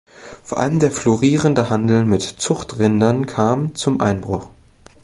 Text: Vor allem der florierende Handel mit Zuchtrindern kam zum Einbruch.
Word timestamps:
Vor 0.43 0.57
allem 0.57 0.79
der 0.79 0.89
florierende 0.89 1.69
Handel 1.69 2.05
mit 2.05 2.23
Zuchtrindern 2.23 3.27
kam 3.27 3.75
zum 3.75 4.01
Einbruch. 4.01 4.49